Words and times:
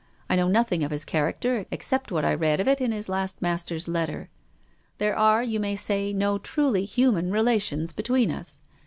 I 0.31 0.35
know 0.35 0.47
nothing 0.47 0.83
of 0.83 0.89
his 0.89 1.05
character 1.05 1.67
except 1.69 2.11
what 2.11 2.25
I 2.25 2.33
read 2.33 2.59
of 2.59 2.67
it 2.67 2.81
in 2.81 2.91
his 2.91 3.07
last 3.07 3.39
master's 3.39 3.87
letter. 3.87 4.31
There 4.97 5.15
are, 5.15 5.43
you 5.43 5.59
may 5.59 5.75
say, 5.75 6.11
no 6.11 6.39
truly 6.39 6.85
human 6.85 7.29
relations 7.29 7.93
between 7.93 8.31
us. 8.31 8.61